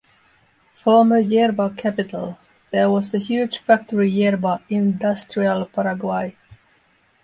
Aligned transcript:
Former 0.73 1.19
yerba 1.19 1.69
capital, 1.77 2.39
there 2.71 2.89
was 2.89 3.11
the 3.11 3.19
huge 3.19 3.59
factory 3.59 4.09
yerba 4.09 4.59
"Industrial 4.67 5.67
Paraguaya". 5.67 6.33